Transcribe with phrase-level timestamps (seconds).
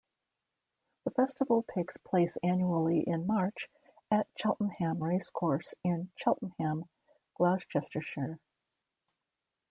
[1.05, 3.69] The festival takes place annually in March
[4.09, 6.85] at Cheltenham Racecourse in Cheltenham,
[7.35, 8.39] Gloucestershire.